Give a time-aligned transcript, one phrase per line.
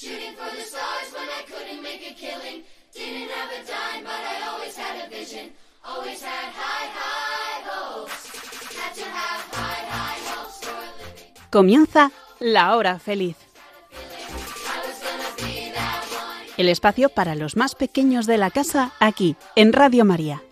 [0.00, 2.64] Shooting for the stars I couldn't make a killing.
[11.50, 13.36] Comienza la hora feliz.
[16.56, 20.42] El espacio para los más pequeños de la casa aquí, en Radio María.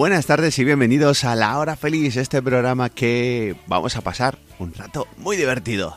[0.00, 4.72] Buenas tardes y bienvenidos a La Hora Feliz, este programa que vamos a pasar un
[4.72, 5.94] rato muy divertido.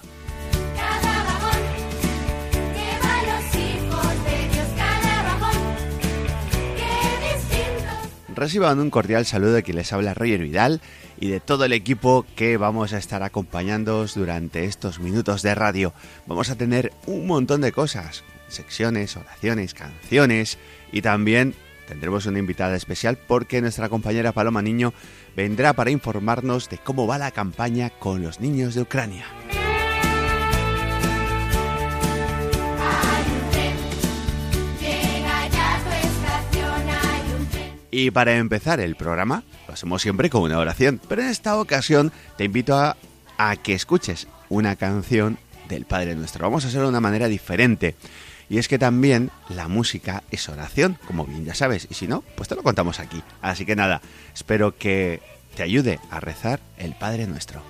[8.35, 10.81] Reciban un cordial saludo de quien les habla Roger Vidal
[11.17, 15.93] y de todo el equipo que vamos a estar acompañándoos durante estos minutos de radio.
[16.27, 20.57] Vamos a tener un montón de cosas, secciones, oraciones, canciones
[20.91, 21.55] y también
[21.87, 24.93] tendremos una invitada especial porque nuestra compañera Paloma Niño
[25.35, 29.25] vendrá para informarnos de cómo va la campaña con los niños de Ucrania.
[37.95, 42.11] Y para empezar el programa, lo hacemos siempre con una oración, pero en esta ocasión
[42.37, 42.97] te invito a,
[43.37, 45.37] a que escuches una canción
[45.69, 46.43] del Padre Nuestro.
[46.43, 47.95] Vamos a hacerlo de una manera diferente.
[48.49, 52.23] Y es que también la música es oración, como bien ya sabes, y si no,
[52.35, 53.21] pues te lo contamos aquí.
[53.41, 54.01] Así que nada,
[54.33, 55.21] espero que
[55.55, 57.61] te ayude a rezar el Padre Nuestro.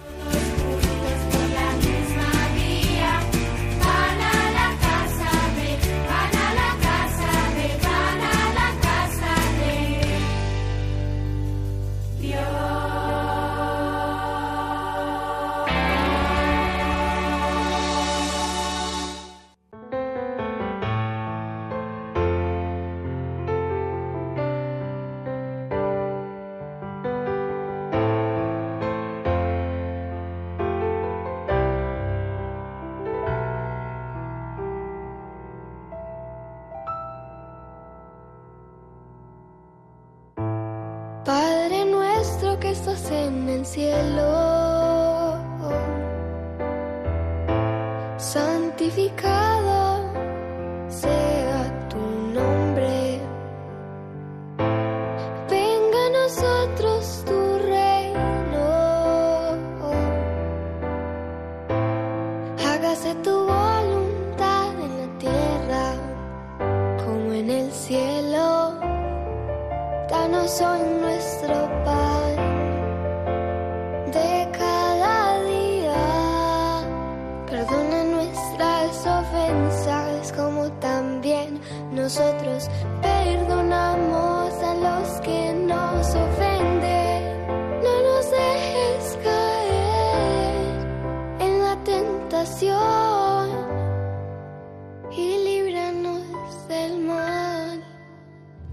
[42.96, 45.40] En el cielo,
[48.18, 49.53] santificado
[83.02, 87.48] perdonamos a los que nos ofenden.
[87.82, 90.66] No nos dejes caer
[91.40, 93.50] en la tentación
[95.12, 97.84] y líbranos del mal.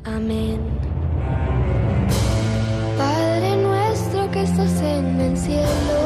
[0.05, 0.61] Amén.
[2.99, 6.00] Padre nuestro que estás en el cielo,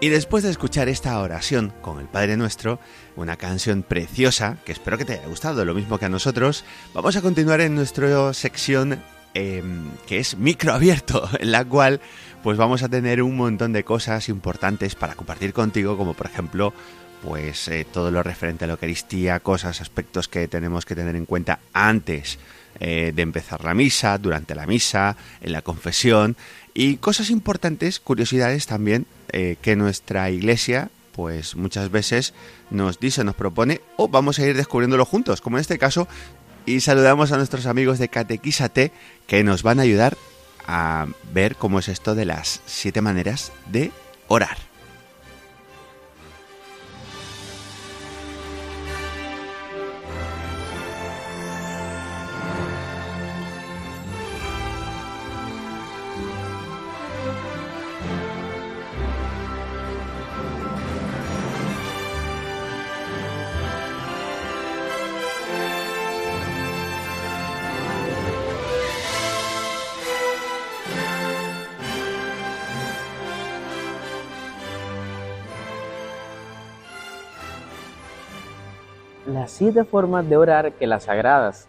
[0.00, 2.78] Y después de escuchar esta oración con el Padre Nuestro,
[3.16, 6.64] una canción preciosa, que espero que te haya gustado, lo mismo que a nosotros,
[6.94, 9.02] vamos a continuar en nuestra sección
[9.34, 9.60] eh,
[10.06, 12.00] que es microabierto, en la cual
[12.44, 16.72] pues vamos a tener un montón de cosas importantes para compartir contigo, como por ejemplo
[17.24, 21.26] pues eh, todo lo referente a la Eucaristía, cosas, aspectos que tenemos que tener en
[21.26, 22.38] cuenta antes
[22.80, 26.36] eh, de empezar la misa, durante la misa, en la confesión
[26.74, 32.32] y cosas importantes, curiosidades también eh, que nuestra iglesia pues muchas veces
[32.70, 36.06] nos dice, nos propone o vamos a ir descubriéndolo juntos, como en este caso
[36.64, 38.92] y saludamos a nuestros amigos de Catequísate
[39.26, 40.16] que nos van a ayudar
[40.66, 43.90] a ver cómo es esto de las siete maneras de
[44.28, 44.67] orar.
[79.70, 81.68] Siete formas de orar que las sagradas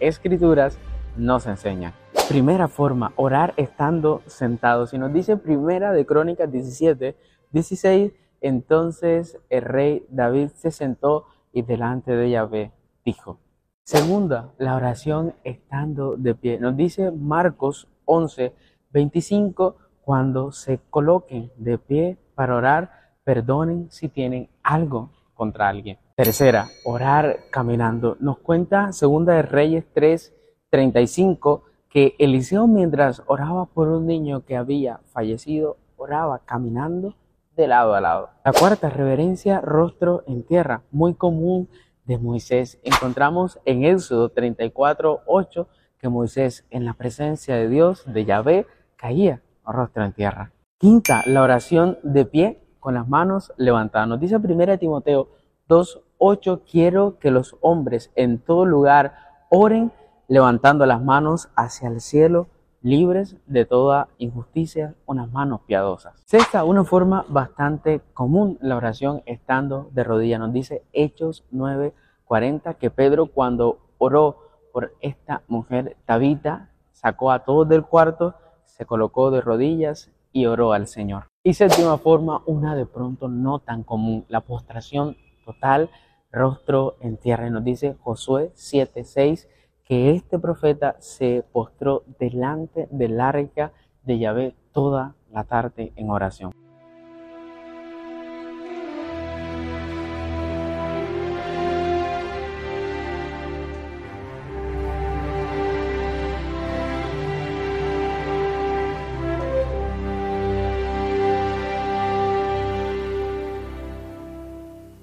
[0.00, 0.78] escrituras
[1.16, 1.94] nos enseñan.
[2.28, 4.86] Primera forma, orar estando sentado.
[4.86, 7.16] Si nos dice primera de Crónicas 17,
[7.50, 8.12] 16,
[8.42, 11.24] entonces el rey David se sentó
[11.54, 13.38] y delante de Yahvé dijo.
[13.82, 16.60] Segunda, la oración estando de pie.
[16.60, 18.52] Nos dice Marcos 11,
[18.90, 25.96] 25, cuando se coloquen de pie para orar, perdonen si tienen algo contra alguien.
[26.14, 28.18] Tercera, orar caminando.
[28.20, 30.34] Nos cuenta Segunda de Reyes 3,
[30.68, 37.14] 35 que Eliseo mientras oraba por un niño que había fallecido, oraba caminando
[37.56, 38.30] de lado a lado.
[38.44, 41.70] La cuarta, reverencia, rostro en tierra, muy común
[42.04, 42.78] de Moisés.
[42.82, 45.68] Encontramos en Éxodo 34, 8
[45.98, 48.66] que Moisés en la presencia de Dios, de Yahvé,
[48.96, 50.52] caía rostro en tierra.
[50.76, 54.08] Quinta, la oración de pie con las manos levantadas.
[54.08, 55.28] Nos dice 1 Timoteo
[55.68, 59.14] 2.8, quiero que los hombres en todo lugar
[59.50, 59.92] oren
[60.28, 62.48] levantando las manos hacia el cielo,
[62.80, 66.22] libres de toda injusticia, unas manos piadosas.
[66.26, 70.40] Sexta, una forma bastante común, la oración estando de rodillas.
[70.40, 74.38] Nos dice Hechos 9.40 que Pedro cuando oró
[74.72, 78.34] por esta mujer Tabita, sacó a todos del cuarto,
[78.64, 81.24] se colocó de rodillas y oró al Señor.
[81.44, 85.90] Y séptima forma, una de pronto no tan común, la postración total,
[86.30, 87.46] rostro en tierra.
[87.46, 89.48] Y nos dice Josué 7:6
[89.84, 93.72] que este profeta se postró delante del arca
[94.04, 96.61] de Yahvé toda la tarde en oración.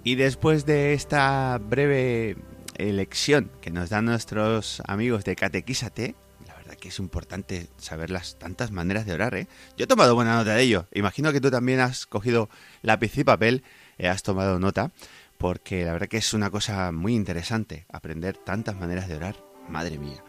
[0.04, 2.38] Y después de esta breve
[2.76, 6.16] elección que nos dan nuestros amigos de Catequísate,
[6.48, 9.48] la verdad que es importante saber las tantas maneras de orar, ¿eh?
[9.78, 10.88] Yo he tomado buena nota de ello.
[10.94, 12.50] Imagino que tú también has cogido
[12.82, 13.64] lápiz y papel,
[13.98, 14.92] eh, has tomado nota,
[15.38, 19.36] porque la verdad que es una cosa muy interesante aprender tantas maneras de orar.
[19.68, 20.24] Madre mía.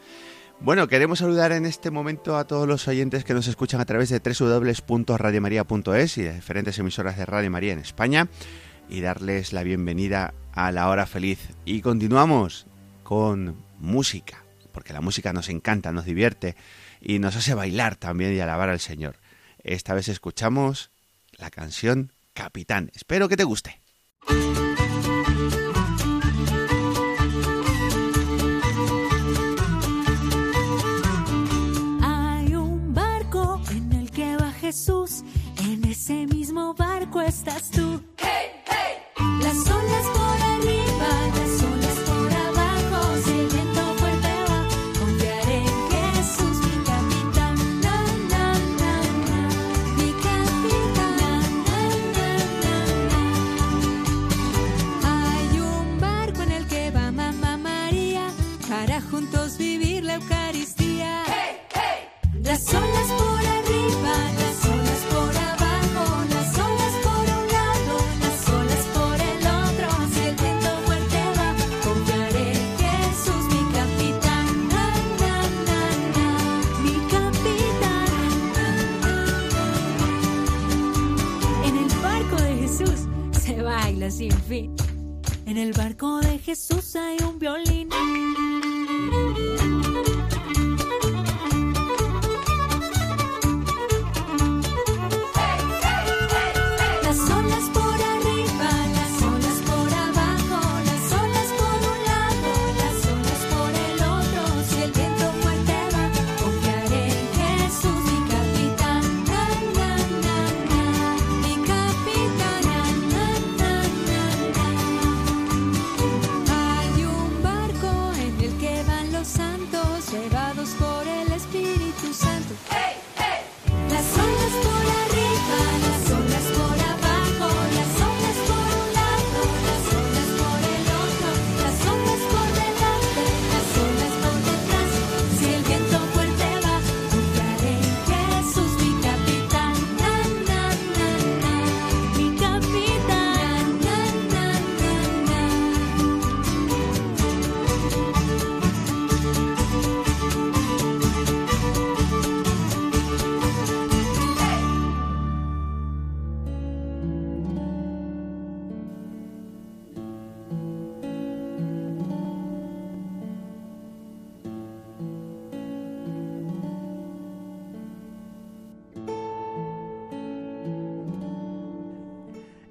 [0.59, 4.11] Bueno, queremos saludar en este momento a todos los oyentes que nos escuchan a través
[4.11, 8.29] de www.radiomaria.es y de diferentes emisoras de Radio María en España
[8.91, 11.39] y darles la bienvenida a la hora feliz.
[11.65, 12.67] Y continuamos
[13.03, 16.57] con música, porque la música nos encanta, nos divierte
[17.01, 19.17] y nos hace bailar también y alabar al Señor.
[19.63, 20.91] Esta vez escuchamos
[21.39, 22.91] la canción Capitán.
[22.95, 23.81] Espero que te guste.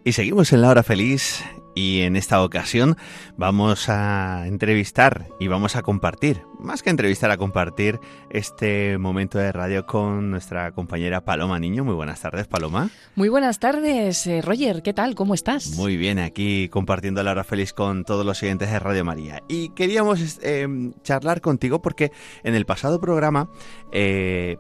[0.10, 2.98] Y seguimos en la hora feliz y en esta ocasión
[3.38, 8.00] vamos a entrevistar y vamos a compartir, más que entrevistar, a compartir
[8.32, 11.84] este momento de radio con nuestra compañera Paloma Niño.
[11.86, 12.90] Muy buenas tardes, Paloma.
[13.14, 14.82] Muy buenas tardes, eh, Roger.
[14.82, 15.14] ¿Qué tal?
[15.14, 15.76] ¿Cómo estás?
[15.76, 19.44] Muy bien, aquí compartiendo la hora feliz con todos los siguientes de Radio María.
[19.48, 22.12] Y queríamos eh, charlar contigo porque
[22.44, 23.52] en el pasado programa
[23.92, 24.58] eh,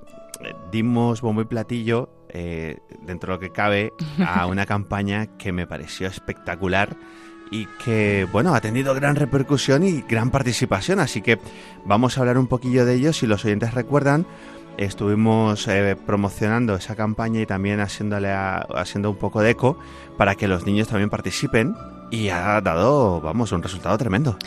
[0.72, 3.94] dimos bombo y platillo, eh, dentro de lo que cabe,
[4.26, 6.96] a una campaña que me pareció espectacular
[7.52, 11.00] y que, bueno, ha tenido gran repercusión y gran participación.
[11.00, 11.40] Así que
[11.86, 13.12] vamos a hablar un poquillo de ello.
[13.14, 14.28] Si los oyentes recuerdan,
[14.78, 19.78] estuvimos eh, promocionando esa campaña y también haciéndole a- haciendo un poco de eco
[20.18, 21.76] para que los niños también participen
[22.12, 24.38] y ha dado, vamos, un resultado tremendo.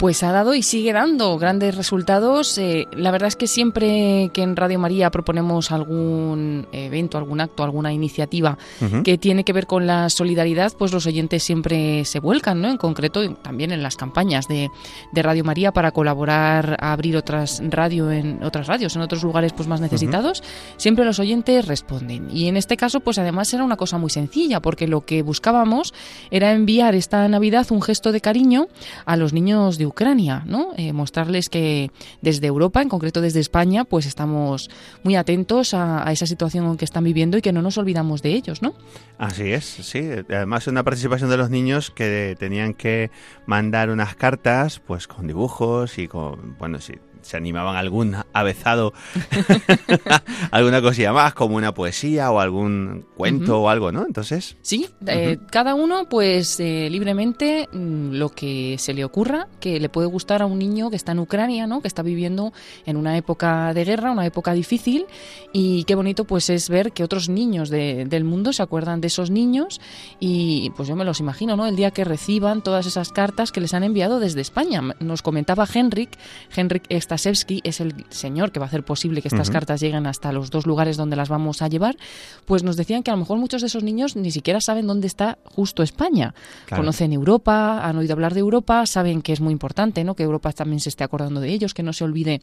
[0.00, 2.56] Pues ha dado y sigue dando grandes resultados.
[2.56, 7.64] Eh, la verdad es que siempre que en Radio María proponemos algún evento, algún acto,
[7.64, 8.56] alguna iniciativa
[9.04, 12.70] que tiene que ver con la solidaridad, pues los oyentes siempre se vuelcan, ¿no?
[12.70, 14.70] En concreto, también en las campañas de,
[15.12, 19.52] de Radio María para colaborar a abrir otras radio en otras radios en otros lugares
[19.52, 20.42] pues más necesitados,
[20.78, 22.28] siempre los oyentes responden.
[22.30, 25.92] Y en este caso, pues además era una cosa muy sencilla, porque lo que buscábamos
[26.30, 28.68] era enviar esta Navidad un gesto de cariño
[29.04, 30.72] a los niños de Ucrania, ¿no?
[30.76, 31.90] Eh, mostrarles que
[32.22, 34.70] desde Europa, en concreto desde España, pues estamos
[35.04, 38.30] muy atentos a, a esa situación que están viviendo y que no nos olvidamos de
[38.30, 38.74] ellos, ¿no?
[39.18, 40.00] Así es, sí.
[40.28, 43.10] Además, una participación de los niños que tenían que
[43.46, 48.92] mandar unas cartas, pues con dibujos y con, bueno, si se animaban algún avezado,
[50.50, 54.04] alguna cosilla más, como una poesía o algún cuento o algo, ¿no?
[54.06, 59.80] Entonces, Sí, eh, cada uno pues eh, libremente mm, lo que se le ocurra, que
[59.80, 61.80] le puede gustar a un niño que está en Ucrania, ¿no?
[61.80, 62.52] Que está viviendo
[62.86, 65.06] en una época de guerra, una época difícil
[65.52, 69.08] y qué bonito pues es ver que otros niños de- del mundo se acuerdan de
[69.08, 69.80] esos niños
[70.18, 71.66] y pues yo me los imagino, ¿no?
[71.66, 74.82] El día que reciban todas esas cartas que les han enviado desde España.
[75.00, 76.10] Nos comentaba Henrik,
[76.54, 80.30] Henrik Stasevski es el señor que va a hacer posible que estas cartas lleguen hasta
[80.30, 81.96] los dos lugares donde las vamos a llevar,
[82.44, 85.08] pues nos decían que a lo mejor muchos de esos niños ni siquiera saben dónde
[85.08, 86.34] está justo España.
[86.66, 86.82] Claro.
[86.82, 90.14] Conocen Europa, han oído hablar de Europa, saben que es muy importante, ¿no?
[90.14, 92.42] Que Europa también se esté acordando de ellos, que no se olvide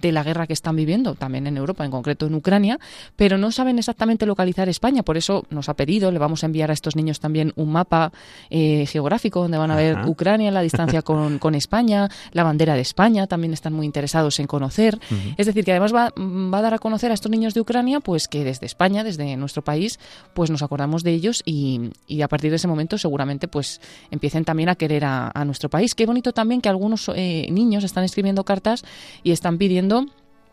[0.00, 2.80] de la guerra que están viviendo, también en Europa, en concreto en Ucrania,
[3.14, 5.04] pero no saben exactamente localizar España.
[5.04, 8.10] Por eso nos ha pedido, le vamos a enviar a estos niños también un mapa
[8.50, 10.08] eh, geográfico donde van a ver.
[10.08, 14.46] Ucrania, la distancia con, con España, la bandera de España, también están muy interesados en
[14.46, 14.98] conocer.
[15.36, 18.00] Es decir, que además va, va a dar a conocer a estos niños de Ucrania,
[18.00, 19.98] pues que desde España, desde nuestro país,
[20.34, 24.44] pues nos acordamos de ellos y, y a partir de ese momento seguramente pues empiecen
[24.44, 25.94] también a querer a, a nuestro país.
[25.94, 28.84] Qué bonito también que algunos eh, niños están escribiendo cartas
[29.22, 30.06] y están pidiendo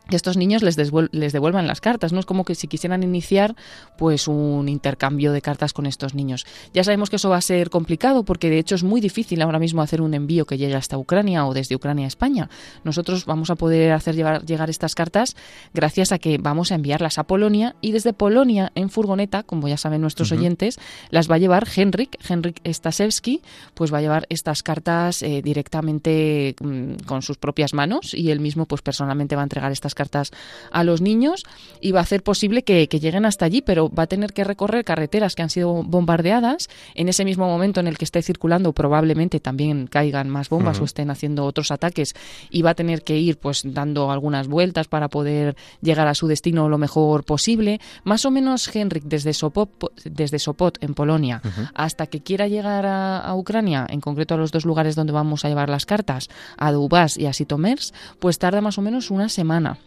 [0.09, 0.77] que estos niños les,
[1.11, 2.19] les devuelvan las cartas, ¿no?
[2.19, 3.55] Es como que si quisieran iniciar
[3.97, 6.45] pues un intercambio de cartas con estos niños.
[6.73, 9.59] Ya sabemos que eso va a ser complicado porque de hecho es muy difícil ahora
[9.59, 12.49] mismo hacer un envío que llegue hasta Ucrania o desde Ucrania a España.
[12.83, 15.35] Nosotros vamos a poder hacer llevar, llegar estas cartas
[15.73, 19.77] gracias a que vamos a enviarlas a Polonia y desde Polonia en furgoneta, como ya
[19.77, 23.41] saben nuestros oyentes, las va a llevar Henrik, Henrik Stasevski,
[23.73, 28.39] pues va a llevar estas cartas eh, directamente mm, con sus propias manos y él
[28.39, 30.31] mismo pues personalmente va a entregar estas cartas
[30.71, 31.43] a los niños
[31.81, 34.43] y va a hacer posible que, que lleguen hasta allí, pero va a tener que
[34.43, 36.69] recorrer carreteras que han sido bombardeadas.
[36.93, 40.85] En ese mismo momento en el que esté circulando, probablemente también caigan más bombas o
[40.85, 42.13] estén haciendo otros ataques
[42.49, 46.27] y va a tener que ir pues dando algunas vueltas para poder llegar a su
[46.27, 47.79] destino lo mejor posible.
[48.03, 51.41] Más o menos Henrik desde Sopot, desde Sopot en Polonia
[51.73, 55.45] hasta que quiera llegar a, a Ucrania, en concreto a los dos lugares donde vamos
[55.45, 59.29] a llevar las cartas, a Dubás y a Sitomers, pues tarda más o menos una
[59.29, 59.77] semana.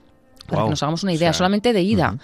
[0.49, 2.17] Para que nos hagamos una idea, O sea, solamente de ida.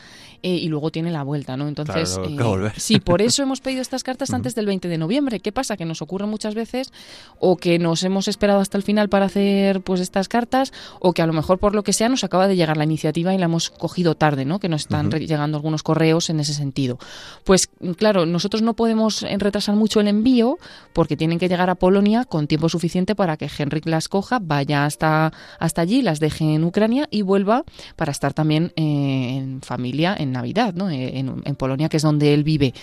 [0.45, 1.69] Eh, y luego tiene la vuelta, ¿no?
[1.69, 5.41] Entonces, Claro, eh, sí, por eso hemos pedido estas cartas antes del 20 de noviembre.
[5.41, 5.79] ¿Qué pasa?
[5.79, 6.93] Que nos ocurre muchas veces
[7.39, 10.71] o que nos hemos esperado hasta el final para hacer pues estas cartas
[11.01, 13.33] o que a lo mejor por lo que sea nos acaba de llegar la iniciativa
[13.33, 14.61] y la hemos cogido tarde, ¿no?
[14.61, 16.99] Que nos están llegando algunos correos en ese sentido.
[17.45, 20.59] Pues claro, nosotros no podemos eh, retrasar mucho el envío
[20.93, 24.85] porque tienen que llegar a Polonia con tiempo suficiente para que Henrik las coja, vaya
[24.85, 27.65] hasta, hasta allí, las deje en Ucrania y vuelva
[27.97, 30.91] para estar también eh, en familia en Navidad, ¿no?
[30.91, 32.75] Eh, En, en Polonia, que es donde él vive.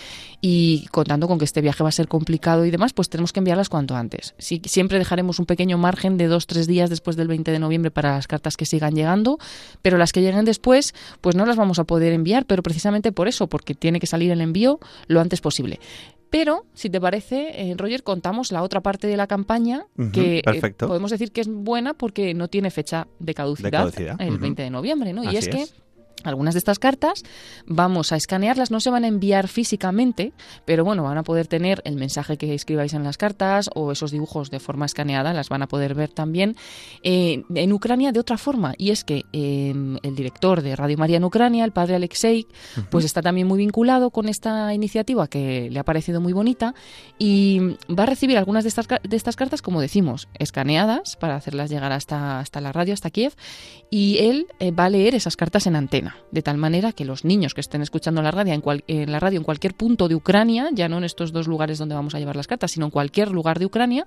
[0.42, 3.40] Y contando con que este viaje va a ser complicado y demás, pues tenemos que
[3.40, 4.34] enviarlas cuanto antes.
[4.40, 7.92] Sí, siempre dejaremos un pequeño margen de dos, tres días después del 20 de noviembre
[7.92, 9.38] para las cartas que sigan llegando,
[9.82, 13.28] pero las que lleguen después, pues no las vamos a poder enviar, pero precisamente por
[13.28, 15.80] eso, porque tiene que salir el envío lo antes posible.
[16.32, 20.74] Pero, si te parece, eh, Roger, contamos la otra parte de la campaña que eh,
[20.78, 24.42] podemos decir que es buena porque no tiene fecha de caducidad, caducidad, el ujú.
[24.44, 25.30] 20 de noviembre, ¿no?
[25.30, 25.66] y es que.
[26.24, 27.24] Algunas de estas cartas
[27.66, 30.34] vamos a escanearlas, no se van a enviar físicamente,
[30.66, 34.12] pero bueno, van a poder tener el mensaje que escribáis en las cartas o esos
[34.12, 36.56] dibujos de forma escaneada, las van a poder ver también
[37.04, 38.74] eh, en Ucrania de otra forma.
[38.78, 39.74] Y es que eh,
[40.04, 42.48] el director de Radio María en Ucrania, el padre Alexei,
[42.90, 46.74] pues está también muy vinculado con esta iniciativa que le ha parecido muy bonita
[47.18, 51.70] y va a recibir algunas de estas, de estas cartas, como decimos, escaneadas para hacerlas
[51.70, 53.34] llegar hasta, hasta la radio, hasta Kiev,
[53.90, 57.26] y él eh, va a leer esas cartas en antena, de tal manera que los
[57.26, 60.16] niños que estén escuchando la radio, en, cual- en la radio en cualquier punto de
[60.16, 62.92] Ucrania, ya no en estos dos lugares donde vamos a llevar las cartas, sino en
[62.92, 64.06] cualquier lugar de Ucrania,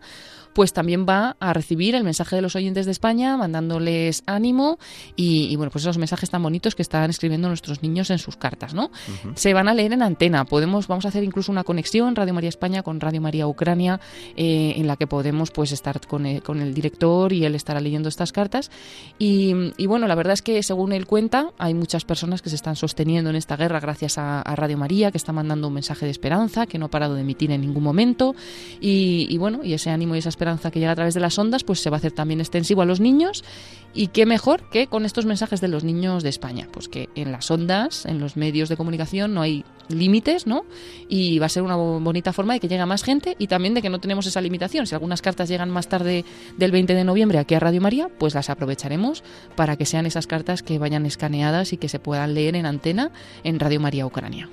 [0.55, 4.79] pues también va a recibir el mensaje de los oyentes de España, mandándoles ánimo
[5.17, 8.37] y, y, bueno, pues esos mensajes tan bonitos que están escribiendo nuestros niños en sus
[8.37, 8.91] cartas, ¿no?
[9.35, 10.45] Se van a leer en antena.
[10.45, 14.01] Podemos, vamos a hacer incluso una conexión Radio María España con Radio María Ucrania,
[14.37, 17.81] eh, en la que podemos pues estar con el, con el director y él estará
[17.81, 18.71] leyendo estas cartas.
[19.19, 22.57] Y, y, bueno, la verdad es que según él cuenta, hay muchas personas que se
[22.57, 26.07] están sosteniendo en esta guerra gracias a, a Radio María, que está mandando un mensaje
[26.07, 28.35] de esperanza, que no ha parado de emitir en ningún momento.
[28.81, 31.39] Y, y bueno, y ese ánimo y esa esperanza que llega a través de las
[31.39, 33.45] ondas, pues se va a hacer también extensivo a los niños.
[33.93, 37.31] Y qué mejor que con estos mensajes de los niños de España, pues que en
[37.31, 40.65] las ondas, en los medios de comunicación no hay límites, ¿no?
[41.09, 43.75] Y va a ser una bo- bonita forma de que llegue más gente y también
[43.75, 44.87] de que no tenemos esa limitación.
[44.87, 46.25] Si algunas cartas llegan más tarde
[46.57, 49.23] del 20 de noviembre aquí a Radio María, pues las aprovecharemos
[49.57, 53.11] para que sean esas cartas que vayan escaneadas y que se puedan leer en antena
[53.45, 54.49] en Radio María Ucrania.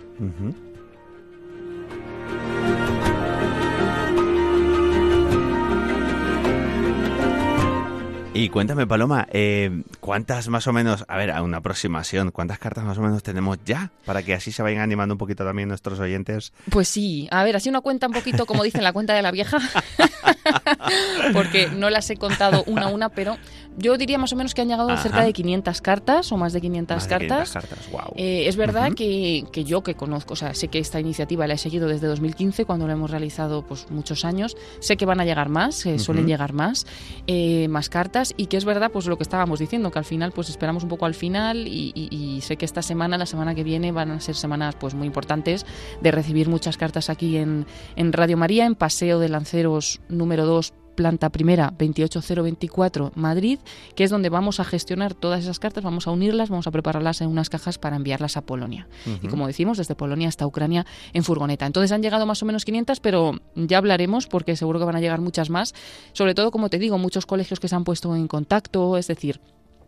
[8.41, 12.84] Y cuéntame, Paloma, eh, ¿cuántas más o menos, a ver, a una aproximación, cuántas cartas
[12.84, 13.91] más o menos tenemos ya?
[14.04, 16.51] Para que así se vayan animando un poquito también nuestros oyentes.
[16.71, 19.30] Pues sí, a ver, así una cuenta un poquito, como dicen, la cuenta de la
[19.30, 19.60] vieja,
[21.34, 23.38] porque no las he contado una a una, pero
[23.77, 25.04] yo diría más o menos que han llegado Ajá.
[25.04, 27.51] cerca de 500 cartas o más de 500 Más de cartas.
[27.51, 28.13] 500 cartas, guau.
[28.15, 31.54] Eh, es verdad que, que yo que conozco, o sea, sé que esta iniciativa la
[31.54, 34.58] he seguido desde 2015, cuando la hemos realizado pues muchos años.
[34.80, 36.88] Sé que van a llegar más, eh, suelen llegar más,
[37.27, 40.32] eh, más cartas, y que es verdad, pues lo que estábamos diciendo, que al final,
[40.32, 43.91] pues esperamos un poco al final, y, sé que esta semana, la semana que viene,
[43.91, 45.65] van a ser semanas pues muy importantes
[46.02, 47.65] de recibir muchas cartas aquí en,
[47.96, 53.60] en Radio María, en Paseo de Lanceros número 2 planta primera 28024 Madrid,
[53.95, 57.21] que es donde vamos a gestionar todas esas cartas, vamos a unirlas, vamos a prepararlas
[57.21, 58.88] en unas cajas para enviarlas a Polonia.
[59.21, 61.65] Y como decimos, desde Polonia hasta Ucrania en furgoneta.
[61.65, 65.01] Entonces han llegado más o menos 500, pero ya hablaremos porque seguro que van a
[65.01, 65.73] llegar muchas más.
[66.13, 69.39] Sobre todo, como te digo, muchos colegios que se han puesto en contacto, es decir,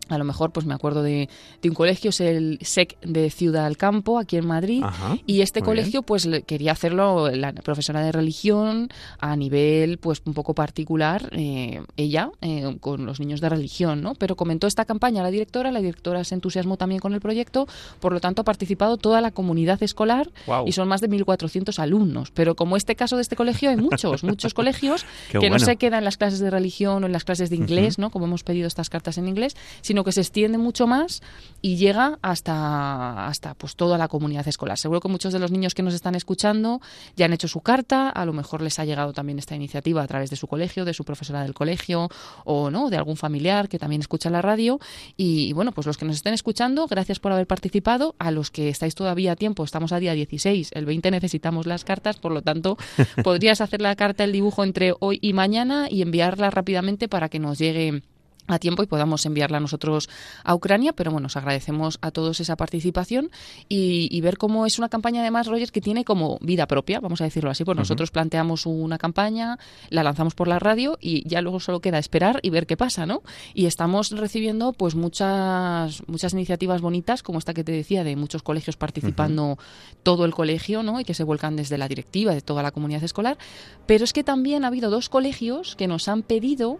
[0.08, 1.28] a lo mejor, pues me acuerdo de,
[1.62, 4.82] de un colegio, es el SEC de Ciudad del Campo, aquí en Madrid.
[4.84, 5.76] Ajá, Y este muy bien.
[5.82, 8.88] colegio, pues quería hacerlo la profesora de religión
[9.18, 14.14] a nivel, pues un poco particular, eh, ella, eh, con los niños de religión, ¿no?
[14.14, 17.66] Pero comentó esta campaña la directora, la directora se entusiasmó también con el proyecto,
[18.00, 20.66] por lo tanto ha participado toda la comunidad escolar Guau.
[20.66, 22.30] y son más de 1.400 alumnos.
[22.32, 25.76] Pero como este caso de este colegio, hay muchos, muchos colegios Qué que no se
[25.76, 28.10] quedan en las clases de religión o en las clases de inglés, ¿no?
[28.10, 31.22] Como hemos pedido estas cartas en inglés, sino sino que se extiende mucho más
[31.62, 34.76] y llega hasta, hasta pues toda la comunidad escolar.
[34.76, 36.80] Seguro que muchos de los niños que nos están escuchando
[37.14, 40.06] ya han hecho su carta, a lo mejor les ha llegado también esta iniciativa a
[40.08, 42.08] través de su colegio, de su profesora del colegio
[42.44, 44.80] o no, de algún familiar que también escucha la radio.
[45.16, 48.16] Y, y bueno, pues los que nos estén escuchando, gracias por haber participado.
[48.18, 51.84] A los que estáis todavía a tiempo, estamos a día 16, el 20 necesitamos las
[51.84, 52.76] cartas, por lo tanto,
[53.22, 57.38] podrías hacer la carta, el dibujo entre hoy y mañana y enviarla rápidamente para que
[57.38, 58.02] nos llegue
[58.46, 60.08] a tiempo y podamos enviarla nosotros
[60.42, 63.30] a Ucrania, pero bueno, os agradecemos a todos esa participación
[63.68, 67.20] y, y ver cómo es una campaña además, Roger, que tiene como vida propia, vamos
[67.20, 69.58] a decirlo así, pues nosotros planteamos una campaña,
[69.90, 73.06] la lanzamos por la radio y ya luego solo queda esperar y ver qué pasa,
[73.06, 73.22] ¿no?
[73.54, 78.42] Y estamos recibiendo pues muchas muchas iniciativas bonitas, como esta que te decía, de muchos
[78.42, 79.58] colegios participando
[80.02, 81.00] todo el colegio, ¿no?
[81.00, 83.38] Y que se vuelcan desde la directiva, de toda la comunidad escolar,
[83.86, 86.78] pero es que también ha habido dos colegios que nos han pedido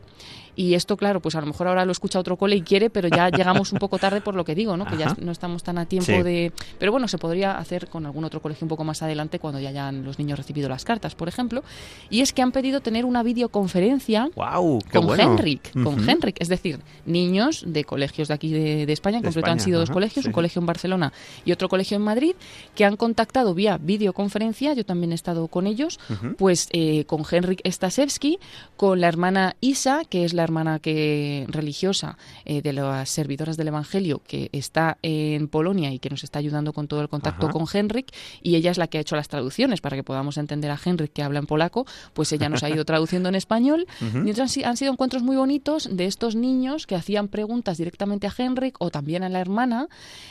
[0.56, 3.08] y esto, claro, pues a lo mejor ahora lo escucha otro cole y quiere, pero
[3.08, 4.86] ya llegamos un poco tarde por lo que digo, ¿no?
[4.86, 6.22] Que ya no estamos tan a tiempo Sí.
[6.22, 6.52] de...
[6.78, 9.70] Pero bueno, se podría hacer con algún otro colegio un poco más adelante cuando ya
[9.70, 11.62] hayan los niños recibido las cartas, por ejemplo.
[12.10, 14.80] Y es que han pedido tener una videoconferencia ¡Wow!
[14.90, 15.22] ¡Qué con bueno!
[15.22, 16.08] Henrik, con.
[16.08, 19.60] Henrik, es decir, niños de colegios de aquí de, de España, en De concreto han
[19.60, 21.12] sido dos colegios, sí, un colegio en Barcelona
[21.44, 22.34] y otro colegio en Madrid,
[22.74, 25.98] que han contactado vía videoconferencia, yo también he estado con ellos,
[26.38, 28.38] pues eh, con Henrik Stasevski,
[28.76, 33.68] con la hermana Isa, que es la hermana que religiosa eh, de las servidoras del
[33.68, 37.52] Evangelio, que está en Polonia y que nos está ayudando con todo el contacto Ajá.
[37.52, 40.70] con Henrik, y ella es la que ha hecho las traducciones para que podamos entender
[40.70, 43.86] a Henrik que habla en polaco, pues ella nos ha ido traduciendo en español.
[44.24, 48.26] Y otros han, han sido encuentros muy bonitos de estos niños que hacían preguntas directamente
[48.26, 49.88] a Henrik o también a la hermana,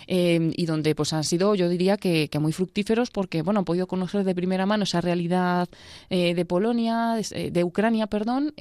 [0.07, 3.65] eh, y donde pues han sido, yo diría que, que muy fructíferos porque bueno han
[3.65, 5.69] podido conocer de primera mano esa realidad
[6.09, 8.53] eh, de Polonia, de, eh, de Ucrania, perdón,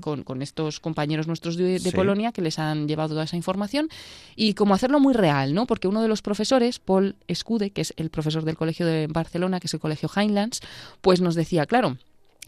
[0.00, 0.38] con, con
[0.70, 1.90] estos compañeros nuestros de, de Sí.
[1.92, 3.88] Polonia que les han llevado toda esa información
[4.36, 5.66] y como hacerlo muy real, ¿no?
[5.66, 9.60] Porque uno de los profesores, Paul Escude, que es el profesor del colegio de Barcelona,
[9.60, 10.60] que es el colegio Highlands,
[11.00, 11.96] pues nos decía, claro,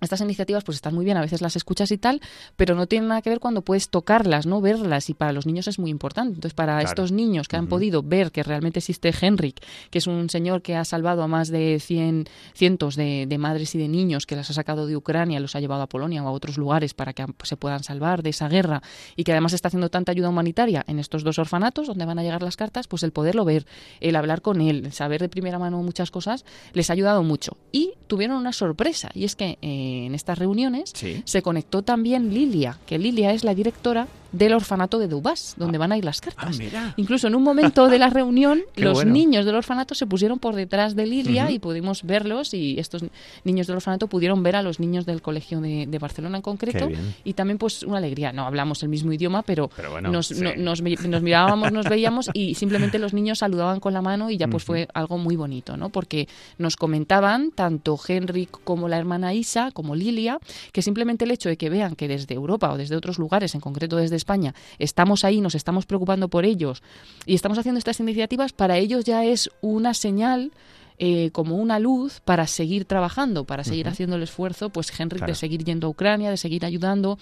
[0.03, 2.21] estas iniciativas pues están muy bien, a veces las escuchas y tal,
[2.57, 5.69] pero no tienen nada que ver cuando puedes tocarlas, no verlas y para los niños
[5.69, 6.35] es muy importante.
[6.35, 6.89] Entonces, para Claro.
[6.89, 9.61] estos niños que han podido ver que realmente existe Henrik,
[9.91, 13.75] que es un señor que ha salvado a más de 100 cientos de, de madres
[13.75, 16.29] y de niños que las ha sacado de Ucrania, los ha llevado a Polonia o
[16.29, 18.83] a otros lugares para que pues, se puedan salvar de esa guerra
[19.17, 22.23] y que además está haciendo tanta ayuda humanitaria en estos dos orfanatos donde van a
[22.23, 23.67] llegar las cartas, pues el poderlo ver,
[24.01, 27.57] el hablar con él, el saber de primera mano muchas cosas, les ha ayudado mucho.
[27.71, 31.23] Y tuvieron una sorpresa, y es que eh, en estas reuniones Sí.
[31.25, 35.93] se conectó también Lilia, que Lilia es la directora del orfanato de Dubás, donde van
[35.93, 36.59] a ir las Ah, cartas.
[36.59, 36.95] mira.
[36.97, 39.13] Incluso en un momento de la reunión, los bueno.
[39.13, 43.05] niños del orfanato se pusieron por detrás de Lilia y pudimos verlos y estos
[43.45, 46.89] niños del orfanato pudieron ver a los niños del colegio de, de Barcelona en concreto
[47.25, 48.33] y también pues una alegría.
[48.33, 50.41] No hablamos el mismo idioma, pero, Pero bueno, nos, sí.
[50.43, 54.31] no- nos, mi- nos mirábamos, nos veíamos y simplemente los niños saludaban con la mano
[54.31, 55.91] y ya pues fue algo muy bonito, ¿no?
[55.91, 60.39] Porque nos comentaban tanto Henrik como la hermana Isa, como Lilia,
[60.73, 63.61] que simplemente el hecho de que vean que desde Europa o desde otros lugares, en
[63.61, 66.83] concreto desde España, estamos ahí, nos estamos preocupando por ellos
[67.27, 70.53] y estamos haciendo estas iniciativas, para ellos ya es una señal
[70.99, 75.33] eh, como una luz para seguir trabajando, para seguir haciendo el esfuerzo, pues Henrik, Claro.
[75.33, 77.19] de seguir yendo a Ucrania, de seguir ayudando.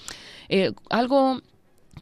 [0.51, 1.41] Eh, algo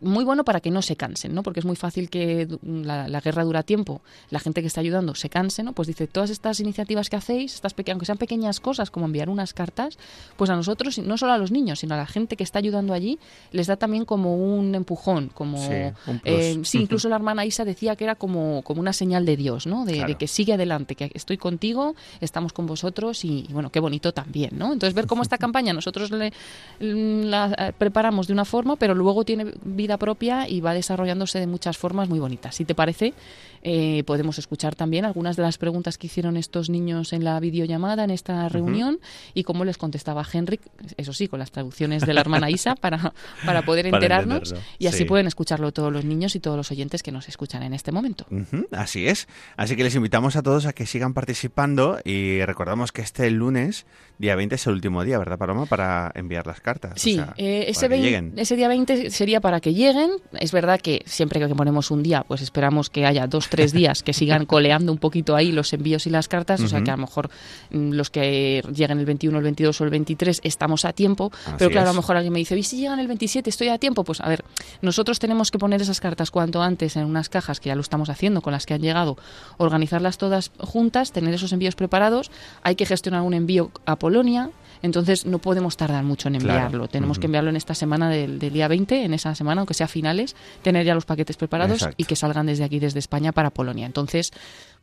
[0.01, 1.43] muy bueno para que no se cansen, ¿no?
[1.43, 5.15] Porque es muy fácil que la, la guerra dura tiempo, la gente que está ayudando
[5.15, 5.73] se canse, ¿no?
[5.73, 9.55] Pues dice, todas estas iniciativas que hacéis, estas aunque sean pequeñas cosas como enviar unas
[9.55, 9.99] cartas,
[10.37, 12.93] pues a nosotros, no solo a los niños, sino a la gente que está ayudando
[12.93, 13.19] allí,
[13.53, 15.59] les da también como un empujón, como...
[15.59, 15.75] Sí,
[16.07, 19.37] un eh, sí, incluso la hermana Isa decía que era como, como una señal de
[19.37, 19.85] Dios, ¿no?
[19.85, 20.19] De, de Claro.
[20.19, 24.51] que sigue adelante, que estoy contigo, estamos con vosotros y, y bueno, qué bonito también,
[24.59, 24.73] ¿no?
[24.73, 26.33] Entonces ver cómo esta campaña nosotros le,
[26.81, 31.47] la eh, preparamos de una forma, pero luego tiene vida propia y va desarrollándose de
[31.47, 32.57] muchas formas muy bonitas.
[32.57, 33.15] Si te parece,
[33.63, 38.05] eh, podemos escuchar también algunas de las preguntas que hicieron estos niños en la videollamada,
[38.05, 38.99] en esta reunión,
[39.35, 40.61] y cómo les contestaba Henrik,
[40.97, 43.13] eso sí, con las traducciones de la hermana Isa, para,
[43.47, 44.55] para poder enterarnos.
[44.79, 45.05] Y así sí.
[45.07, 48.27] pueden escucharlo todos los niños y todos los oyentes que nos escuchan en este momento.
[48.73, 49.29] Así es.
[49.57, 53.87] Así que les invitamos a todos a que sigan participando y recordamos que este lunes,
[54.19, 55.67] día 20, es el último día, ¿verdad, Paloma?
[55.67, 56.93] Para enviar las cartas.
[56.93, 58.33] O Sí, sea, eh, ese, que 20 lleguen.
[58.37, 60.11] ese día 20 sería para que lleguen.
[60.39, 64.03] Es verdad que siempre que ponemos un día, pues esperamos que haya dos, tres días
[64.03, 66.61] que sigan coleando un poquito ahí los envíos y las cartas.
[66.61, 67.31] O sea que a lo mejor
[67.71, 71.31] mm, los que lleguen el 21, el 22 o el 23 estamos a tiempo.
[71.33, 73.69] Así pero claro, a lo mejor alguien me dice, ¿y si llegan el 27 estoy
[73.69, 74.05] a tiempo?
[74.05, 74.45] Pues a ver,
[74.83, 78.11] nosotros tenemos que poner esas cartas cuanto antes en unas cajas, que ya lo estamos
[78.11, 79.17] haciendo con las que han llegado,
[79.57, 82.31] organizarlas todas juntas, tener esos envíos preparados.
[82.63, 84.51] Hay que gestionar un envío a Polonia.
[84.83, 86.61] Entonces no podemos tardar mucho en Claro.
[86.67, 86.89] enviarlo.
[86.89, 89.89] Tenemos que enviarlo en esta semana del, del día 20, en esa semana, aunque sea
[89.89, 91.95] finales, tener ya los paquetes preparados Exacto.
[91.99, 93.87] y que salgan desde aquí, desde España, para Polonia.
[93.87, 94.33] Entonces,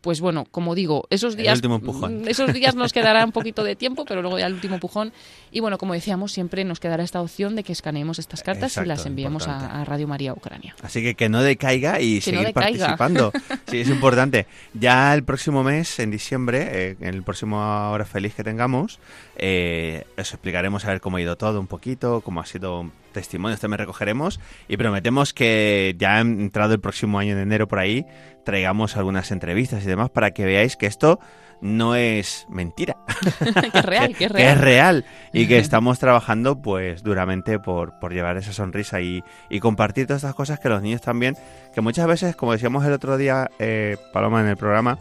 [0.02, 4.06] pues bueno, como digo, esos días, mm, esos días nos quedará un poquito de tiempo,
[4.06, 5.14] pero luego ya el último empujón.
[5.52, 8.86] Y bueno, como decíamos, siempre nos quedará esta opción de que escaneemos estas cartas Exacto,
[8.86, 10.76] y las enviemos a, a Radio María Ucrania.
[10.82, 12.98] Así que que no decaiga y Que no seguir decaiga.
[12.98, 13.32] participando.
[13.68, 14.46] Sí, es importante.
[14.74, 17.58] Ya el próximo mes, en diciembre, eh, en el próximo
[17.92, 19.00] Hora Feliz que tengamos,
[19.38, 23.60] eh, os explicaremos a ver cómo ha ido todo un poquito, cómo ha sido testimonios,
[23.60, 28.06] también recogeremos y prometemos que ya entrado el próximo año de enero por ahí,
[28.44, 31.20] traigamos algunas entrevistas y demás para que veáis que esto
[31.62, 32.98] no es mentira.
[33.72, 34.60] que es real, que es que es real.
[34.60, 40.08] real y que estamos trabajando pues duramente por, por llevar esa sonrisa y, y compartir
[40.08, 41.36] todas estas cosas que los niños también,
[41.74, 45.00] que muchas veces, como decíamos el otro día, eh, Paloma, en el programa,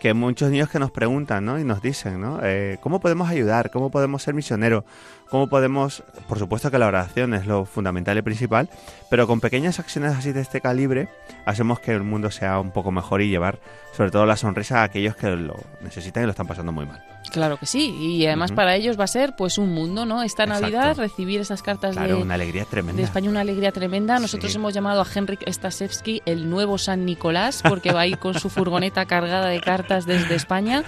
[0.00, 1.58] que muchos niños que nos preguntan ¿no?
[1.58, 2.40] y nos dicen, ¿no?
[2.42, 3.70] Eh, ¿cómo podemos ayudar?
[3.70, 4.84] ¿Cómo podemos ser misioneros?
[5.28, 8.68] ¿Cómo podemos, por supuesto que la oración es lo fundamental y principal,
[9.10, 11.08] pero con pequeñas acciones así de este calibre
[11.46, 13.58] hacemos que el mundo sea un poco mejor y llevar
[13.92, 17.15] sobre todo la sonrisa a aquellos que lo necesitan y lo están pasando muy mal.
[17.30, 20.22] Claro que sí, y además para ellos va a ser pues un mundo, ¿no?
[20.22, 20.62] Esta Exacto.
[20.62, 22.98] Navidad recibir esas cartas Claro, de, una alegría tremenda.
[23.00, 24.18] de España, una alegría tremenda.
[24.18, 24.58] Nosotros Sí.
[24.58, 28.48] hemos llamado a Henrik Stasevsky el nuevo San Nicolás porque va a ir con su
[28.48, 30.82] furgoneta cargada de cartas desde España.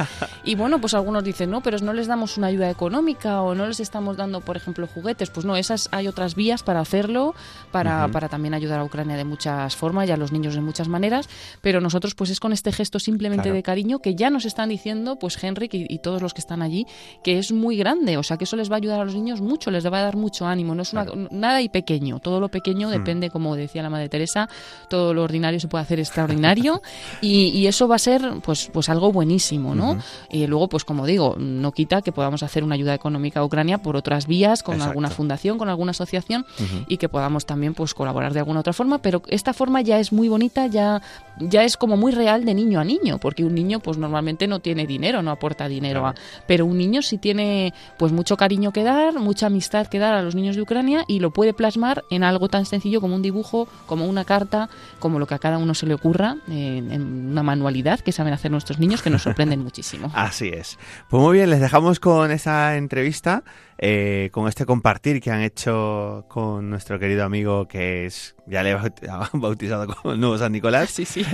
[0.44, 3.66] Y bueno, pues algunos dicen, no, pero no les damos una ayuda económica o no
[3.66, 5.30] les estamos dando, por ejemplo, juguetes.
[5.30, 7.34] Pues no, esas hay otras vías para hacerlo,
[7.70, 10.88] para, para también ayudar a Ucrania de muchas formas y a los niños de muchas
[10.88, 11.28] maneras.
[11.60, 13.56] Pero nosotros pues es con este gesto simplemente Claro.
[13.56, 16.62] de cariño que ya nos están diciendo, pues Henrik y, y todos los que están
[16.62, 16.86] allí,
[17.22, 18.16] que es muy grande.
[18.16, 20.02] O sea, que eso les va a ayudar a los niños mucho, les va a
[20.02, 20.74] dar mucho ánimo.
[20.74, 22.20] No es una, nada y pequeño.
[22.20, 22.92] Todo lo pequeño Hmm.
[22.92, 24.48] depende, como decía la Madre Teresa,
[24.88, 26.82] todo lo ordinario se puede hacer extraordinario
[27.20, 29.98] y, y eso va a ser pues, pues algo buenísimo, ¿no?
[30.30, 33.78] Y luego, pues como digo, no quita que podamos hacer una ayuda económica a Ucrania
[33.78, 34.90] por otras vías, con Exacto.
[34.90, 36.46] alguna fundación, con alguna asociación
[36.86, 40.12] y que podamos también pues colaborar de alguna otra forma, pero esta forma ya es
[40.12, 41.00] muy bonita, ya
[41.40, 44.60] ya es como muy real de niño a niño, porque un niño pues normalmente no
[44.60, 46.14] tiene dinero, no aporta dinero, a,
[46.46, 50.22] pero un niño sí tiene pues mucho cariño que dar, mucha amistad que dar a
[50.22, 53.68] los niños de Ucrania y lo puede plasmar en algo tan sencillo como un dibujo,
[53.86, 57.42] como una carta, como lo que a cada uno se le ocurra, en, en una
[57.42, 60.10] manualidad que saben hacer nuestros niños que nos sorprenden muchísimo.
[60.14, 60.78] Así es.
[61.08, 63.42] Pues muy bien, les dejamos con esa entrevista,
[63.78, 68.76] eh, con este compartir que han hecho con nuestro querido amigo que es, ya le
[68.76, 70.90] baut- bautizado como el nuevo San Nicolás.
[70.90, 71.24] Sí, sí.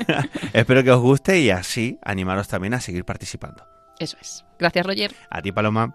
[0.52, 3.64] Espero que os guste y así animaros también a seguir participando.
[4.00, 4.44] Eso es.
[4.58, 5.14] Gracias, Roger.
[5.28, 5.94] A ti, Paloma.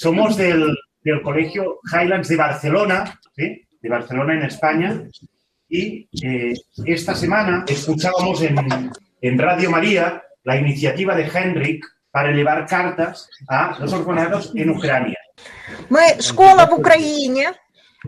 [0.00, 3.66] Somos del, del Colegio Highlands de Barcelona, ¿sí?
[3.80, 5.02] de Barcelona en España,
[5.68, 6.54] y eh,
[6.84, 8.56] esta semana escuchábamos en,
[9.20, 15.18] en Radio María la iniciativa de Henrik para elevar cartas a los orfanatos en Ucrania.
[15.90, 17.46] Ми школа в Україні.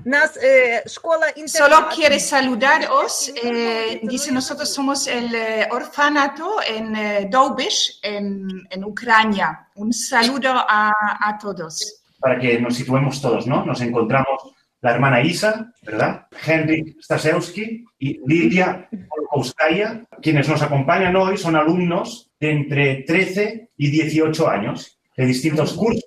[0.05, 3.31] Nas, eh, Solo quiere saludaros.
[3.41, 9.67] Eh, dice, nosotros somos el eh, orfanato en eh, Dobish, en, en, Ucrania.
[9.75, 12.03] Un saludo a, a, todos.
[12.19, 13.63] Para que nos situemos todos, ¿no?
[13.65, 16.27] Nos encontramos la hermana Isa, ¿verdad?
[16.45, 23.91] Henrik Stasewski y Lidia Polkowskaya, quienes nos acompañan hoy son alumnos de entre 13 y
[23.91, 26.02] 18 años de distintos cursos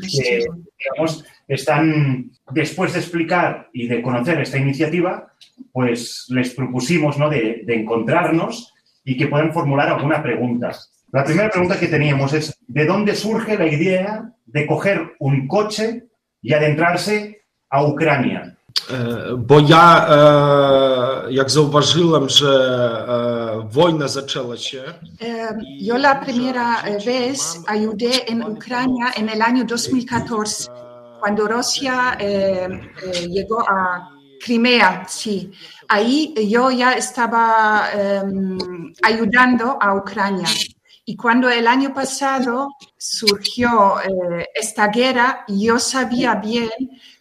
[0.00, 0.44] que,
[0.78, 5.32] digamos, están, después de explicar y de conocer esta iniciativa,
[5.72, 10.72] pues les propusimos, ¿no?, de, de encontrarnos y que puedan formular alguna pregunta.
[11.12, 16.04] La primera pregunta que teníamos es, ¿de dónde surge la idea de coger un coche
[16.42, 18.45] y adentrarse a Ucrania?
[18.91, 23.01] Е, Бо я, е, як зауважила, вже е,
[23.75, 24.95] війна почалася.
[25.19, 25.51] Eh,
[25.87, 30.69] yo la primera eh, vez ayudé en Ucrania en el año 2014,
[31.21, 32.69] cuando Rusia eh,
[33.03, 34.09] eh, llegó a
[34.43, 35.51] Crimea, sí.
[35.87, 37.45] Ahí yo ya estaba
[37.93, 38.23] eh,
[39.03, 40.47] ayudando a Ucrania.
[41.05, 43.69] Y cuando el año pasado surgió
[44.01, 46.71] eh, esta guerra, yo sabía bien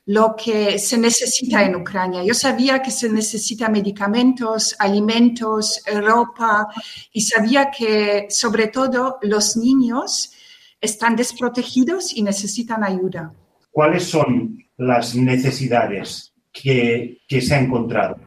[0.08, 2.24] lo que se necesita en Ucrania.
[2.24, 6.68] Yo sabía que se necesita medicamentos, alimentos, ropa
[7.12, 10.32] y sabía que sobre todo los niños
[10.80, 13.34] están desprotegidos y necesitan ayuda.
[13.72, 18.18] ¿Cuáles son las necesidades que, que se ha encontrado?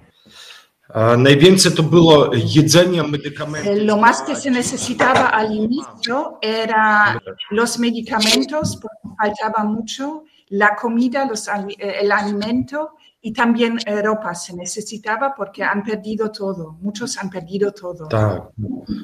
[3.64, 10.75] Eh, lo más que se necesitaba al inicio era los medicamentos, porque faltaba mucho, la
[10.75, 16.29] comida, los ali- eh, el alimento y también eh, ropa se necesitaba porque han perdido
[16.31, 18.07] todo, muchos han perdido todo.
[18.09, 18.49] Так.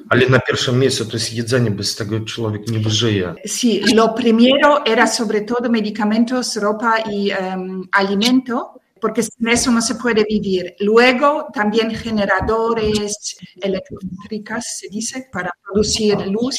[0.10, 3.36] Але на першому місці, то есть jedzenie, без tego człowiek nie wyżyje.
[3.46, 8.56] Sí, lo primero era sobre todo medicamentos, ropa y em, alimento,
[9.02, 10.76] porque sin eso no se puede vivir.
[10.82, 16.56] Luego también generadores eléctricas, se dice, para producir luz.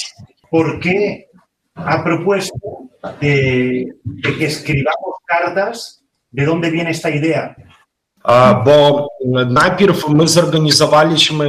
[0.51, 1.29] ¿Por qué
[1.75, 2.57] ha propuesto
[3.20, 6.04] de, de que escribamos cartas?
[6.32, 7.56] ¿De dónde viene esta idea?
[8.28, 9.08] Ah, bo
[9.50, 11.48] najpierw my zorganizowaliśmy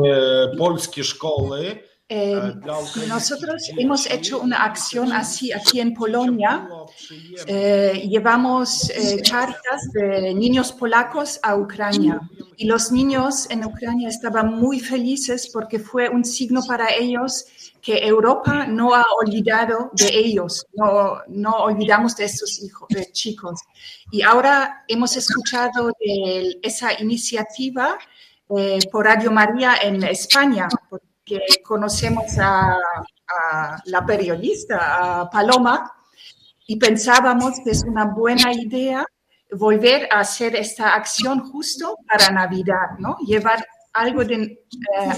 [0.59, 1.87] polskie szkoły.
[2.09, 2.55] Eh,
[3.03, 6.69] e, nosotros hemos hecho una acción así aquí en Polonia.
[7.47, 12.21] Eh, llevamos eh, cartas de niños polacos a Ucrania
[12.57, 17.45] y los niños en Ucrania estaban muy felices porque fue un signo para ellos
[17.83, 23.61] que Europa no ha olvidado de ellos, no, no olvidamos de estos hijos, de chicos.
[24.11, 27.97] Y ahora hemos escuchado de esa iniciativa
[28.57, 35.92] eh, por Radio María en España, porque conocemos a, a la periodista, a Paloma,
[36.66, 39.07] y pensábamos que es una buena idea
[39.52, 43.18] volver a hacer esta acción justo para Navidad, ¿no?
[43.26, 44.58] Llevar algo de eh,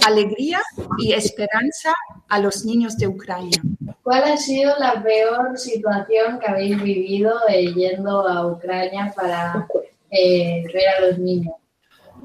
[0.06, 0.60] alegría
[0.98, 1.94] y esperanza
[2.28, 3.62] a los niños de Ucrania.
[4.02, 9.68] ¿Cuál ha sido la peor situación que habéis vivido eh, yendo a Ucrania para
[10.10, 11.54] eh, ver a los niños?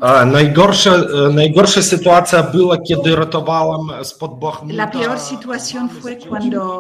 [0.01, 4.75] А, Найгорша, е, найгорша ситуація була, коли рятувала з-під Бахмута.
[4.75, 6.79] La peor situación fue cuando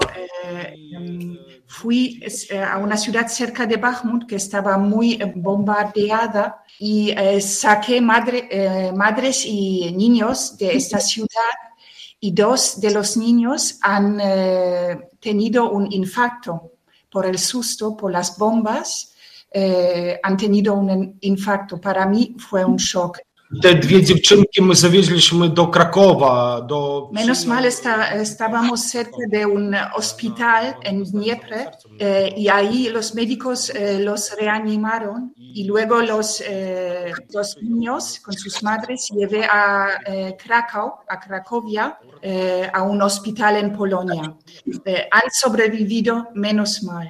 [0.48, 1.38] eh, em,
[1.79, 7.41] fui eh, a una ciudad cerca de Bakhmut que estaba muy eh, bombardeada y eh,
[7.41, 11.55] saqué madre- eh, madres y niños de esta ciudad
[12.19, 16.73] y dos de los niños han eh, tenido un infarto
[17.11, 19.09] por el susto, por las bombas,
[20.23, 21.79] han tenido un infarto.
[21.79, 23.19] Para mí fue un shock
[23.61, 26.61] te dwie dziewczynki my zawieźliśmy do Krakowa.
[26.61, 27.09] Do...
[27.13, 33.69] Menos mal está, estábamos cerca de un hospital en Dniepre eh, y ahí los médicos
[33.69, 40.35] eh, los reanimaron y luego los, eh, los niños con sus madres llevé a eh,
[40.37, 44.35] Krakow, a Cracovia, eh, a un hospital en Polonia.
[44.85, 47.09] Eh, han sobrevivido menos mal.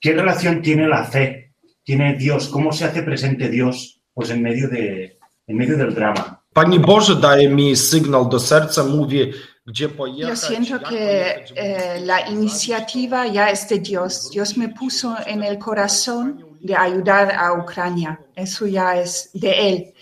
[0.00, 1.52] ¿Qué relación tiene la fe?
[1.84, 2.48] ¿Tiene Dios?
[2.48, 4.00] ¿Cómo se hace presente Dios?
[4.14, 5.11] Pues en medio de,
[6.52, 9.32] Pani Boże daje mi sygnał do serca, mówi,
[9.66, 10.28] gdzie pojechać.
[10.28, 14.30] Yo siento que eh, la iniciativa ya es de Dios.
[14.30, 18.18] Dios me puso en el corazón de ayudar a Ucrania.
[18.36, 19.92] Eso ya es de Él.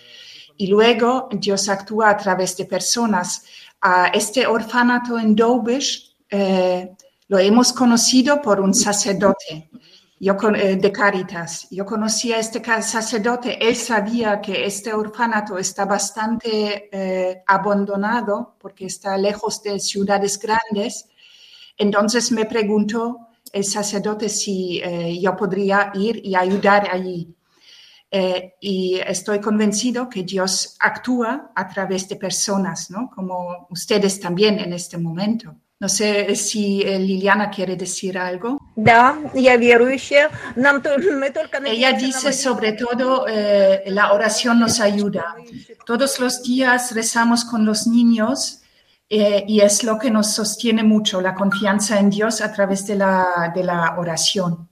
[0.58, 3.44] Y luego Dios actúa a través de personas.
[3.80, 6.90] A este orfanato en Dobish eh,
[7.28, 9.70] lo hemos conocido por un sacerdote
[10.20, 11.66] yo con- eh, de Caritas.
[11.70, 13.58] Yo conocí a este sacerdote.
[13.66, 21.06] Él sabía que este orfanato está bastante eh, abandonado porque está lejos de ciudades grandes.
[21.78, 27.34] Entonces me preguntó el sacerdote si eh, yo podría ir y ayudar allí.
[28.60, 33.08] Y estoy convencido que Dios actúa a través de personas, ¿no?
[33.08, 35.54] Como ustedes también en este momento.
[35.79, 38.57] No sé si eh, Liliana quiere decir algo.
[38.77, 40.29] Да, я верующая.
[40.55, 42.43] Нам то- мы только Ella надеемся на dice молитву.
[42.43, 45.35] sobre todo eh, la oración nos ayuda.
[45.85, 48.61] Todos los días rezamos con los niños
[49.09, 52.95] eh, y es lo que nos sostiene mucho, la confianza en Dios a través de
[52.95, 54.68] la, de la oración.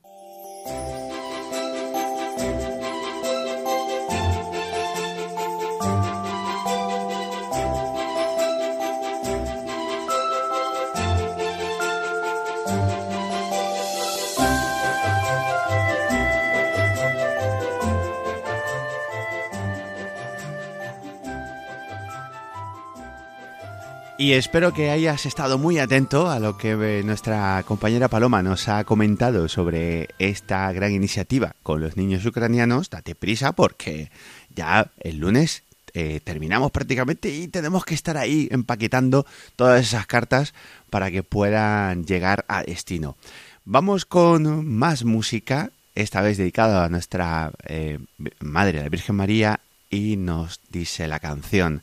[24.20, 28.66] Y espero que hayas estado muy atento a lo que eh, nuestra compañera Paloma nos
[28.68, 32.90] ha comentado sobre esta gran iniciativa con los niños ucranianos.
[32.90, 34.10] Date prisa porque
[34.52, 35.62] ya el lunes
[35.94, 40.52] eh, terminamos prácticamente y tenemos que estar ahí empaquetando todas esas cartas
[40.90, 43.16] para que puedan llegar a destino.
[43.64, 45.70] Vamos con más música.
[45.94, 48.00] esta vez dedicado a nuestra eh,
[48.40, 49.60] Madre, la Virgen María,
[49.90, 51.82] y nos dice la canción,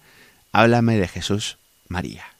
[0.52, 1.58] Háblame de Jesús.
[1.88, 2.35] María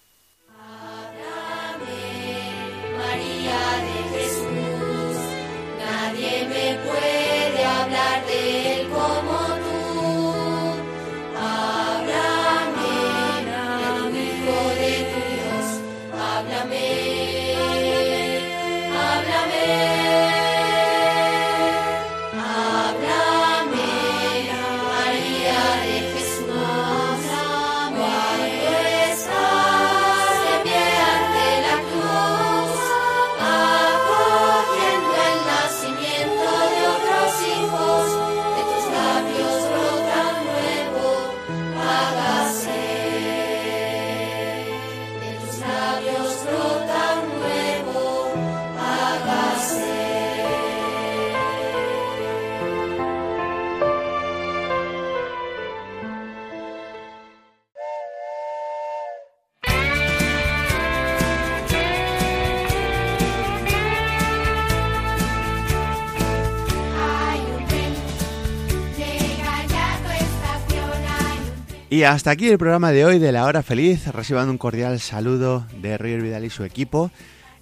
[71.96, 74.08] Y hasta aquí el programa de hoy de La Hora Feliz.
[74.08, 77.10] Reciban un cordial saludo de Roger Vidal y su equipo.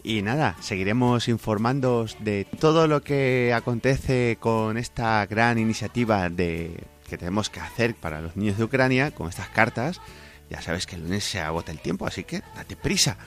[0.02, 7.20] Y nada, seguiremos informándoos de todo lo que acontece con esta gran iniciativa de que
[7.20, 10.02] tenemos que hacer para los niños de Ucrania con estas cartas.
[10.50, 13.18] Ya sabes que el lunes se agota el tiempo, así que date prisa.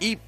[0.00, 0.18] Y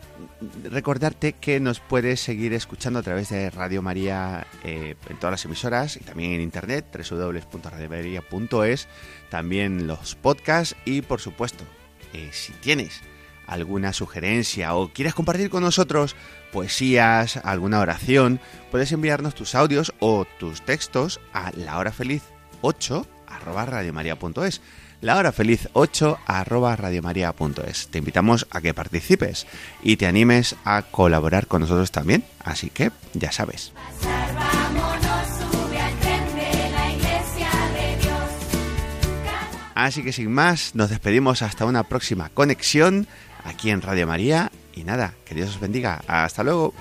[0.64, 5.44] recordarte que nos puedes seguir escuchando a través de Radio María eh, en todas las
[5.44, 8.88] emisoras y también en internet, www.radiomaria.es,
[9.30, 11.64] también los podcasts y por supuesto,
[12.12, 13.02] eh, si tienes
[13.46, 16.16] alguna sugerencia o quieres compartir con nosotros
[16.52, 18.40] poesías, alguna oración,
[18.70, 24.60] puedes enviarnos tus audios o tus textos a lahorafeliz8 arroba radiomaria.es
[25.00, 27.88] la hora feliz 8 arroba radiomaria.es.
[27.88, 29.46] Te invitamos a que participes
[29.82, 32.24] y te animes a colaborar con nosotros también.
[32.40, 33.72] Así que ya sabes.
[39.74, 43.06] Así que sin más, nos despedimos hasta una próxima conexión
[43.44, 44.50] aquí en Radio María.
[44.74, 46.02] Y nada, que Dios os bendiga.
[46.08, 46.74] Hasta luego.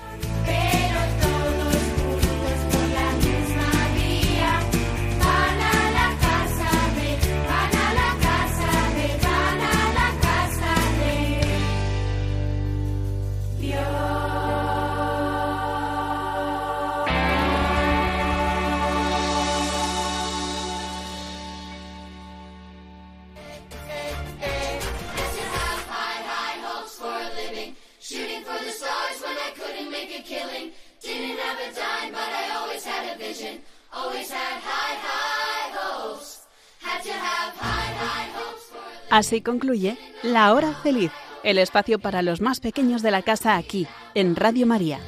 [39.18, 41.10] Así concluye La Hora Feliz,
[41.42, 45.00] el espacio para los más pequeños de la casa aquí, en Radio María.